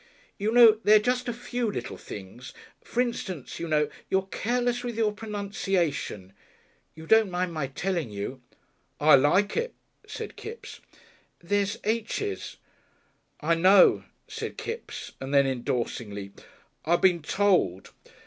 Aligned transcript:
"You 0.39 0.51
know, 0.51 0.79
there 0.83 0.95
are 0.95 0.99
just 0.99 1.27
a 1.27 1.31
few 1.31 1.69
little 1.71 1.95
things. 1.95 2.55
For 2.83 3.01
instance, 3.01 3.59
you 3.59 3.67
know, 3.67 3.87
you 4.09 4.17
are 4.17 4.27
careless 4.31 4.83
with 4.83 4.97
your 4.97 5.11
pronunciation.... 5.11 6.33
You 6.95 7.05
don't 7.05 7.29
mind 7.29 7.53
my 7.53 7.67
telling 7.67 8.09
you?" 8.09 8.41
"I 8.99 9.13
like 9.13 9.55
it," 9.55 9.75
said 10.07 10.37
Kipps. 10.37 10.79
"There's 11.37 11.77
aitches." 11.83 12.55
"I 13.41 13.53
know," 13.53 14.03
said 14.27 14.57
Kipps, 14.57 15.11
and 15.19 15.31
then, 15.35 15.45
endorsingly, 15.45 16.31
"I 16.83 16.95
been 16.95 17.21
told. 17.21 17.91